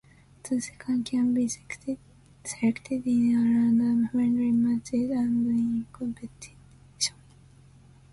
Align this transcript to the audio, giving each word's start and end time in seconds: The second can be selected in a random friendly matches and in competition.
The 0.41 0.59
second 0.59 1.05
can 1.05 1.31
be 1.35 1.47
selected 1.47 1.99
in 3.05 3.35
a 3.35 3.35
random 3.35 4.07
friendly 4.07 4.49
matches 4.51 5.11
and 5.11 5.45
in 5.45 5.85
competition. 5.93 6.55